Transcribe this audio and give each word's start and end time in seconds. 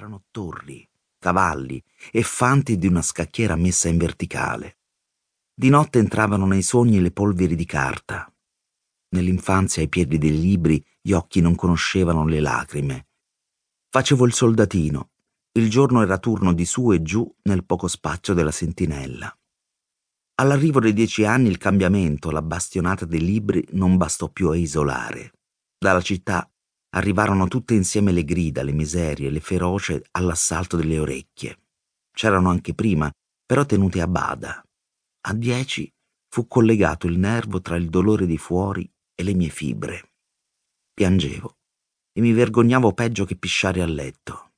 erano 0.00 0.24
torri, 0.30 0.88
cavalli 1.18 1.82
e 2.10 2.22
fanti 2.22 2.78
di 2.78 2.86
una 2.86 3.02
scacchiera 3.02 3.54
messa 3.54 3.88
in 3.88 3.98
verticale. 3.98 4.78
Di 5.54 5.68
notte 5.68 5.98
entravano 5.98 6.46
nei 6.46 6.62
sogni 6.62 7.00
le 7.00 7.10
polveri 7.10 7.54
di 7.54 7.66
carta. 7.66 8.32
Nell'infanzia 9.10 9.82
ai 9.82 9.88
piedi 9.88 10.16
dei 10.16 10.40
libri 10.40 10.82
gli 11.02 11.12
occhi 11.12 11.42
non 11.42 11.54
conoscevano 11.54 12.24
le 12.24 12.40
lacrime. 12.40 13.08
Facevo 13.90 14.24
il 14.24 14.32
soldatino. 14.32 15.10
Il 15.52 15.68
giorno 15.68 16.00
era 16.00 16.16
turno 16.16 16.54
di 16.54 16.64
su 16.64 16.92
e 16.92 17.02
giù 17.02 17.30
nel 17.42 17.66
poco 17.66 17.86
spazio 17.86 18.32
della 18.32 18.52
sentinella. 18.52 19.36
All'arrivo 20.36 20.80
dei 20.80 20.94
dieci 20.94 21.26
anni 21.26 21.48
il 21.48 21.58
cambiamento, 21.58 22.30
la 22.30 22.40
bastionata 22.40 23.04
dei 23.04 23.20
libri 23.20 23.66
non 23.72 23.98
bastò 23.98 24.30
più 24.30 24.48
a 24.48 24.56
isolare. 24.56 25.32
Dalla 25.76 26.00
città 26.00 26.49
arrivarono 26.90 27.46
tutte 27.48 27.74
insieme 27.74 28.12
le 28.12 28.24
grida, 28.24 28.62
le 28.62 28.72
miserie, 28.72 29.30
le 29.30 29.40
feroce 29.40 30.02
all'assalto 30.12 30.76
delle 30.76 30.98
orecchie. 30.98 31.58
C'erano 32.12 32.50
anche 32.50 32.74
prima, 32.74 33.10
però 33.46 33.64
tenute 33.64 34.00
a 34.00 34.06
bada. 34.06 34.62
A 35.22 35.34
dieci 35.34 35.90
fu 36.28 36.46
collegato 36.46 37.06
il 37.06 37.18
nervo 37.18 37.60
tra 37.60 37.76
il 37.76 37.88
dolore 37.88 38.26
di 38.26 38.38
fuori 38.38 38.90
e 39.14 39.22
le 39.22 39.34
mie 39.34 39.48
fibre. 39.48 40.12
Piangevo 40.92 41.56
e 42.12 42.20
mi 42.20 42.32
vergognavo 42.32 42.92
peggio 42.92 43.24
che 43.24 43.36
pisciare 43.36 43.82
a 43.82 43.86
letto. 43.86 44.52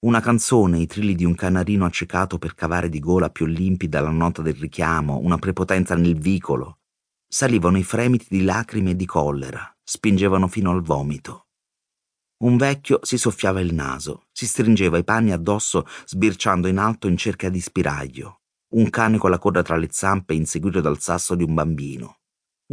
Una 0.00 0.20
canzone, 0.20 0.80
i 0.80 0.86
trilli 0.86 1.14
di 1.14 1.24
un 1.24 1.34
canarino 1.34 1.84
accecato 1.84 2.38
per 2.38 2.54
cavare 2.54 2.88
di 2.88 2.98
gola 2.98 3.30
più 3.30 3.46
limpida 3.46 4.00
la 4.00 4.10
nota 4.10 4.42
del 4.42 4.54
richiamo, 4.54 5.18
una 5.18 5.38
prepotenza 5.38 5.94
nel 5.94 6.18
vicolo. 6.18 6.80
Salivano 7.28 7.78
i 7.78 7.84
fremiti 7.84 8.26
di 8.28 8.42
lacrime 8.42 8.90
e 8.90 8.96
di 8.96 9.06
collera, 9.06 9.74
spingevano 9.82 10.48
fino 10.48 10.70
al 10.70 10.82
vomito. 10.82 11.46
Un 12.42 12.56
vecchio 12.56 12.98
si 13.02 13.18
soffiava 13.18 13.60
il 13.60 13.72
naso, 13.72 14.26
si 14.32 14.48
stringeva 14.48 14.98
i 14.98 15.04
panni 15.04 15.30
addosso 15.30 15.86
sbirciando 16.04 16.66
in 16.66 16.78
alto 16.78 17.06
in 17.06 17.16
cerca 17.16 17.48
di 17.48 17.60
spiraglio. 17.60 18.40
Un 18.74 18.90
cane 18.90 19.16
con 19.16 19.30
la 19.30 19.38
coda 19.38 19.62
tra 19.62 19.76
le 19.76 19.88
zampe 19.92 20.34
inseguito 20.34 20.80
dal 20.80 20.98
sasso 20.98 21.36
di 21.36 21.44
un 21.44 21.54
bambino. 21.54 22.18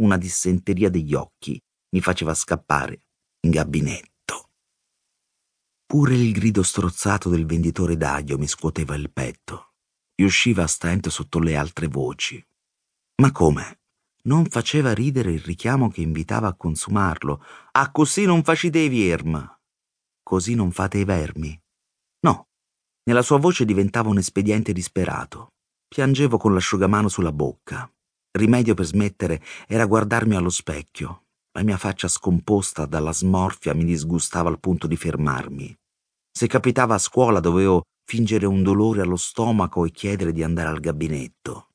Una 0.00 0.16
dissenteria 0.16 0.90
degli 0.90 1.14
occhi 1.14 1.60
mi 1.90 2.00
faceva 2.00 2.34
scappare 2.34 3.02
in 3.42 3.50
gabinetto. 3.50 4.50
Pure 5.86 6.14
il 6.16 6.32
grido 6.32 6.64
strozzato 6.64 7.28
del 7.28 7.46
venditore 7.46 7.96
d'aglio 7.96 8.38
mi 8.38 8.48
scuoteva 8.48 8.96
il 8.96 9.12
petto 9.12 9.74
e 10.16 10.24
usciva 10.24 10.64
a 10.64 10.68
stento 10.68 11.10
sotto 11.10 11.38
le 11.38 11.56
altre 11.56 11.86
voci. 11.86 12.44
Ma 13.22 13.30
come? 13.30 13.82
Non 14.22 14.46
faceva 14.46 14.92
ridere 14.92 15.30
il 15.30 15.40
richiamo 15.40 15.88
che 15.88 16.00
invitava 16.00 16.48
a 16.48 16.56
consumarlo. 16.56 17.42
Ah, 17.72 17.90
così 17.92 18.24
non 18.24 18.42
facite 18.42 18.80
i 18.80 18.88
vierm. 18.88 19.58
Così 20.30 20.54
non 20.54 20.70
fate 20.70 20.98
i 20.98 21.04
vermi. 21.04 21.60
No. 22.20 22.44
Nella 23.08 23.22
sua 23.22 23.38
voce 23.38 23.64
diventava 23.64 24.10
un 24.10 24.18
espediente 24.18 24.72
disperato. 24.72 25.48
Piangevo 25.88 26.36
con 26.36 26.54
l'asciugamano 26.54 27.08
sulla 27.08 27.32
bocca. 27.32 27.92
Rimedio 28.38 28.74
per 28.74 28.84
smettere 28.84 29.42
era 29.66 29.86
guardarmi 29.86 30.36
allo 30.36 30.48
specchio. 30.48 31.24
La 31.58 31.64
mia 31.64 31.76
faccia 31.76 32.06
scomposta 32.06 32.86
dalla 32.86 33.12
smorfia 33.12 33.74
mi 33.74 33.82
disgustava 33.82 34.48
al 34.48 34.60
punto 34.60 34.86
di 34.86 34.96
fermarmi. 34.96 35.76
Se 36.30 36.46
capitava 36.46 36.94
a 36.94 36.98
scuola 36.98 37.40
dovevo 37.40 37.82
fingere 38.08 38.46
un 38.46 38.62
dolore 38.62 39.00
allo 39.00 39.16
stomaco 39.16 39.84
e 39.84 39.90
chiedere 39.90 40.30
di 40.30 40.44
andare 40.44 40.68
al 40.68 40.78
gabinetto. 40.78 41.70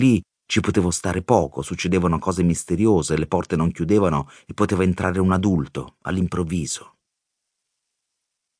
Lì 0.00 0.20
ci 0.50 0.58
potevo 0.58 0.90
stare 0.90 1.22
poco, 1.22 1.62
succedevano 1.62 2.18
cose 2.18 2.42
misteriose, 2.42 3.16
le 3.16 3.28
porte 3.28 3.54
non 3.54 3.70
chiudevano 3.70 4.28
e 4.46 4.52
poteva 4.52 4.82
entrare 4.82 5.20
un 5.20 5.30
adulto, 5.30 5.94
all'improvviso. 6.02 6.94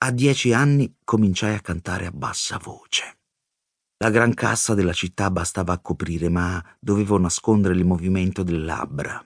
A 0.02 0.12
dieci 0.12 0.54
anni 0.54 0.96
cominciai 1.04 1.54
a 1.54 1.60
cantare 1.60 2.06
a 2.06 2.10
bassa 2.10 2.56
voce. 2.56 3.18
La 3.98 4.08
gran 4.08 4.32
cassa 4.32 4.72
della 4.72 4.94
città 4.94 5.30
bastava 5.30 5.74
a 5.74 5.78
coprire, 5.78 6.30
ma 6.30 6.64
dovevo 6.80 7.18
nascondere 7.18 7.74
il 7.74 7.84
movimento 7.84 8.42
delle 8.42 8.64
labbra. 8.64 9.22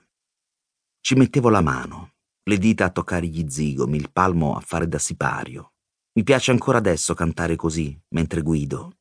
Ci 0.99 1.15
mettevo 1.15 1.47
la 1.47 1.61
mano, 1.61 2.15
le 2.43 2.57
dita 2.57 2.83
a 2.83 2.89
toccare 2.89 3.25
gli 3.27 3.49
zigomi, 3.49 3.95
il 3.95 4.11
palmo 4.11 4.57
a 4.57 4.59
fare 4.59 4.89
da 4.89 4.99
sipario. 4.99 5.75
Mi 6.15 6.23
piace 6.23 6.51
ancora 6.51 6.79
adesso 6.79 7.13
cantare 7.13 7.55
così, 7.55 7.97
mentre 8.09 8.41
guido. 8.41 8.97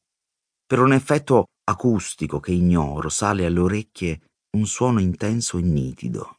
Per 0.65 0.79
un 0.79 0.93
effetto 0.93 1.47
acustico 1.65 2.39
che 2.39 2.53
ignoro, 2.53 3.09
sale 3.09 3.47
alle 3.47 3.59
orecchie 3.59 4.21
un 4.57 4.67
suono 4.67 5.01
intenso 5.01 5.59
e 5.59 5.63
nitido. 5.63 6.39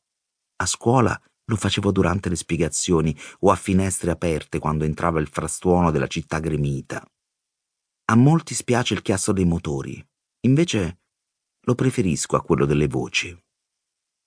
A 0.61 0.65
scuola 0.65 1.21
lo 1.45 1.55
facevo 1.55 1.91
durante 1.91 2.29
le 2.29 2.35
spiegazioni 2.35 3.15
o 3.39 3.51
a 3.51 3.55
finestre 3.55 4.11
aperte 4.11 4.59
quando 4.59 4.83
entrava 4.83 5.19
il 5.19 5.27
frastuono 5.27 5.91
della 5.91 6.07
città 6.07 6.39
gremita. 6.39 7.05
A 8.05 8.15
molti 8.15 8.53
spiace 8.53 8.93
il 8.93 9.01
chiasso 9.01 9.31
dei 9.31 9.45
motori, 9.45 10.03
invece 10.41 10.99
lo 11.61 11.75
preferisco 11.75 12.35
a 12.35 12.41
quello 12.41 12.65
delle 12.65 12.87
voci. 12.87 13.35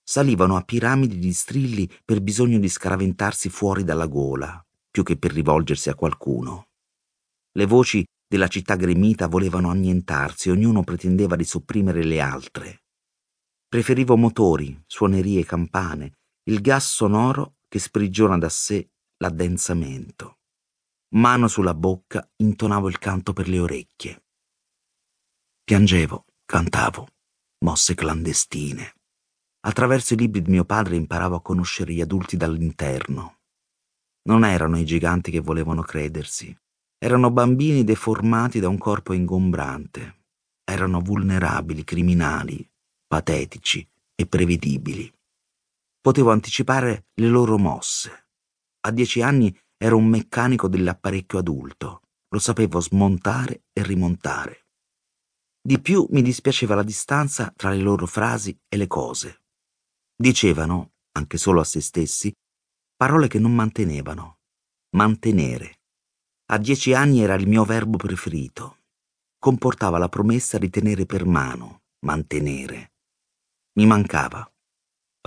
Salivano 0.03 0.55
a 0.55 0.61
piramidi 0.61 1.19
di 1.19 1.31
strilli 1.31 1.89
per 2.03 2.21
bisogno 2.21 2.59
di 2.59 2.67
scaraventarsi 2.67 3.49
fuori 3.49 3.83
dalla 3.83 4.07
gola, 4.07 4.61
più 4.89 5.03
che 5.03 5.17
per 5.17 5.31
rivolgersi 5.31 5.89
a 5.89 5.95
qualcuno. 5.95 6.69
Le 7.51 7.65
voci 7.65 8.05
della 8.27 8.47
città 8.47 8.75
gremita 8.75 9.27
volevano 9.27 9.69
annientarsi, 9.69 10.49
ognuno 10.49 10.83
pretendeva 10.83 11.35
di 11.35 11.45
sopprimere 11.45 12.03
le 12.03 12.19
altre. 12.19 12.83
Preferivo 13.67 14.17
motori, 14.17 14.83
suonerie, 14.87 15.45
campane, 15.45 16.18
il 16.49 16.61
gas 16.61 16.91
sonoro 16.91 17.57
che 17.67 17.77
sprigiona 17.77 18.35
da 18.39 18.49
sé 18.49 18.89
l'addensamento. 19.17 20.39
Mano 21.13 21.47
sulla 21.47 21.75
bocca 21.75 22.27
intonavo 22.37 22.89
il 22.89 22.97
canto 22.97 23.33
per 23.33 23.47
le 23.47 23.59
orecchie. 23.59 24.23
Piangevo, 25.63 26.25
cantavo, 26.45 27.07
mosse 27.59 27.93
clandestine. 27.93 28.95
Attraverso 29.67 30.15
i 30.15 30.17
libri 30.17 30.41
di 30.41 30.49
mio 30.49 30.65
padre 30.65 30.95
imparavo 30.95 31.35
a 31.35 31.41
conoscere 31.41 31.93
gli 31.93 32.01
adulti 32.01 32.35
dall'interno. 32.35 33.41
Non 34.23 34.43
erano 34.43 34.79
i 34.79 34.85
giganti 34.85 35.29
che 35.29 35.41
volevano 35.41 35.83
credersi. 35.83 36.55
Erano 36.97 37.29
bambini 37.29 37.83
deformati 37.83 38.59
da 38.59 38.69
un 38.69 38.79
corpo 38.79 39.13
ingombrante. 39.13 40.23
Erano 40.63 40.99
vulnerabili, 40.99 41.83
criminali, 41.83 42.67
patetici 43.05 43.87
e 44.15 44.25
prevedibili. 44.25 45.11
Potevo 46.01 46.31
anticipare 46.31 47.07
le 47.15 47.27
loro 47.27 47.57
mosse. 47.57 48.27
A 48.81 48.91
dieci 48.91 49.21
anni 49.21 49.55
ero 49.77 49.97
un 49.97 50.05
meccanico 50.05 50.67
dell'apparecchio 50.67 51.39
adulto. 51.39 52.01
Lo 52.29 52.39
sapevo 52.39 52.79
smontare 52.79 53.63
e 53.73 53.83
rimontare. 53.83 54.67
Di 55.61 55.79
più 55.81 56.07
mi 56.11 56.21
dispiaceva 56.21 56.75
la 56.75 56.83
distanza 56.83 57.51
tra 57.55 57.71
le 57.71 57.81
loro 57.81 58.05
frasi 58.05 58.57
e 58.67 58.77
le 58.77 58.87
cose. 58.87 59.43
Dicevano, 60.15 60.93
anche 61.13 61.37
solo 61.37 61.59
a 61.59 61.63
se 61.63 61.81
stessi, 61.81 62.33
Parole 62.99 63.29
che 63.29 63.39
non 63.39 63.55
mantenevano. 63.55 64.39
Mantenere. 64.97 65.79
A 66.51 66.57
dieci 66.57 66.93
anni 66.93 67.21
era 67.21 67.35
il 67.35 67.47
mio 67.47 67.63
verbo 67.63 67.95
preferito. 67.95 68.79
Comportava 69.37 69.97
la 69.97 70.09
promessa 70.09 70.57
di 70.57 70.69
tenere 70.69 71.05
per 71.05 71.25
mano, 71.25 71.83
mantenere. 72.05 72.91
Mi 73.77 73.85
mancava. 73.85 74.45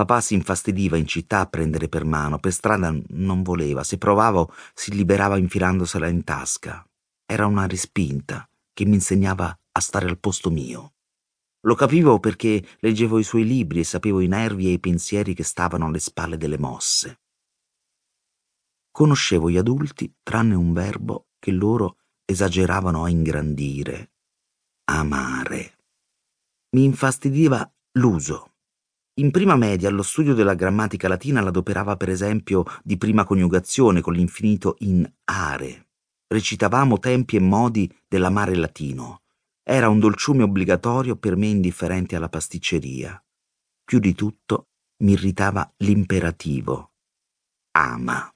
Papà 0.02 0.20
si 0.20 0.34
infastidiva 0.34 0.96
in 0.96 1.06
città 1.06 1.38
a 1.38 1.46
prendere 1.46 1.88
per 1.88 2.04
mano, 2.04 2.40
per 2.40 2.52
strada 2.52 2.92
non 3.10 3.44
voleva, 3.44 3.84
se 3.84 3.98
provavo 3.98 4.52
si 4.74 4.92
liberava 4.92 5.38
infilandosela 5.38 6.08
in 6.08 6.24
tasca. 6.24 6.84
Era 7.24 7.46
una 7.46 7.68
respinta 7.68 8.48
che 8.72 8.84
mi 8.84 8.94
insegnava 8.94 9.56
a 9.70 9.80
stare 9.80 10.08
al 10.08 10.18
posto 10.18 10.50
mio. 10.50 10.94
Lo 11.60 11.76
capivo 11.76 12.18
perché 12.18 12.66
leggevo 12.80 13.20
i 13.20 13.22
suoi 13.22 13.44
libri 13.44 13.78
e 13.78 13.84
sapevo 13.84 14.18
i 14.18 14.26
nervi 14.26 14.66
e 14.66 14.72
i 14.72 14.80
pensieri 14.80 15.34
che 15.34 15.44
stavano 15.44 15.86
alle 15.86 16.00
spalle 16.00 16.36
delle 16.36 16.58
mosse. 16.58 17.20
Conoscevo 18.90 19.50
gli 19.50 19.56
adulti 19.56 20.12
tranne 20.20 20.56
un 20.56 20.72
verbo 20.72 21.28
che 21.38 21.52
loro 21.52 21.98
esageravano 22.24 23.04
a 23.04 23.08
ingrandire. 23.08 24.14
Amare. 24.86 25.78
Mi 26.70 26.82
infastidiva 26.82 27.72
l'uso. 27.92 28.51
In 29.16 29.30
prima 29.30 29.56
media 29.56 29.90
allo 29.90 30.02
studio 30.02 30.32
della 30.32 30.54
grammatica 30.54 31.06
latina 31.06 31.42
l'adoperava 31.42 31.98
per 31.98 32.08
esempio 32.08 32.64
di 32.82 32.96
prima 32.96 33.24
coniugazione 33.24 34.00
con 34.00 34.14
l'infinito 34.14 34.76
in 34.80 35.06
are. 35.24 35.88
Recitavamo 36.26 36.98
tempi 36.98 37.36
e 37.36 37.40
modi 37.40 37.94
dell'amare 38.08 38.54
latino. 38.54 39.20
Era 39.62 39.90
un 39.90 39.98
dolciume 39.98 40.44
obbligatorio 40.44 41.16
per 41.16 41.36
me 41.36 41.48
indifferente 41.48 42.16
alla 42.16 42.30
pasticceria. 42.30 43.22
Più 43.84 43.98
di 43.98 44.14
tutto 44.14 44.68
mi 45.02 45.12
irritava 45.12 45.70
l'imperativo. 45.78 46.92
Ama. 47.72 48.34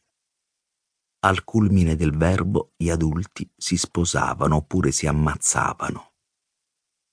Al 1.21 1.43
culmine 1.43 1.97
del 1.97 2.15
verbo 2.15 2.73
gli 2.77 2.91
adulti 2.91 3.51
si 3.57 3.79
sposavano 3.79 4.57
oppure 4.57 4.93
si 4.93 5.07
ammazzavano. 5.07 6.16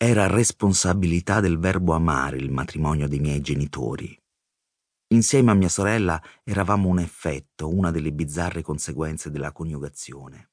Era 0.05 0.27
responsabilità 0.27 1.39
del 1.39 1.57
verbo 1.57 1.93
amare 1.93 2.35
il 2.35 2.51
matrimonio 2.51 3.07
dei 3.07 3.19
miei 3.19 3.39
genitori. 3.39 4.13
Insieme 5.13 5.51
a 5.51 5.53
mia 5.53 5.69
sorella 5.69 6.21
eravamo 6.43 6.89
un 6.89 6.99
effetto, 6.99 7.69
una 7.69 7.89
delle 7.89 8.11
bizzarre 8.11 8.61
conseguenze 8.61 9.31
della 9.31 9.53
coniugazione. 9.53 10.52